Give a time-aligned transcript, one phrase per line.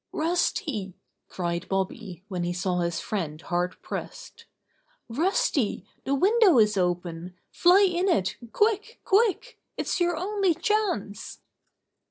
[0.11, 0.93] ^^Rusty!"
[1.29, 4.45] cried Bobby when he saw his friend hard pressed.
[5.07, 7.35] "Rusty, the window is open!
[7.51, 8.35] Fly in it!
[8.51, 8.99] Quick!
[9.05, 9.59] Quick!
[9.77, 11.41] It's your only chance!"